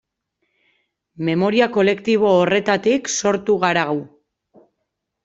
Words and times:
Memoria 1.27 1.67
kolektibo 1.75 2.31
horretatik 2.37 3.13
sortu 3.17 3.59
gara 3.65 3.85
gu. 3.91 4.01